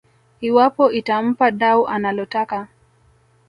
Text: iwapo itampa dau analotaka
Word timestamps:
iwapo 0.47 0.83
itampa 0.99 1.45
dau 1.59 1.81
analotaka 1.95 2.59